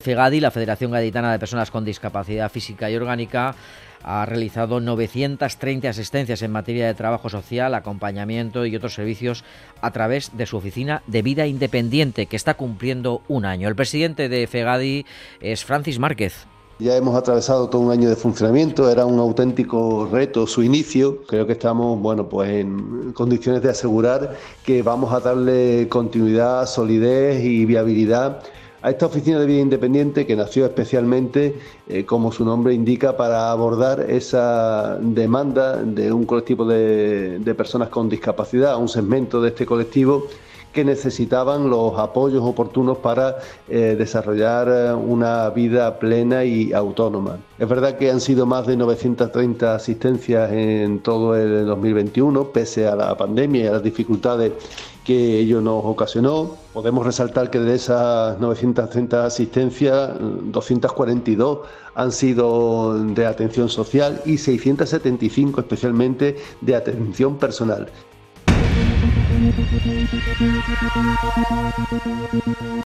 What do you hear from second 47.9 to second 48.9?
que han sido más de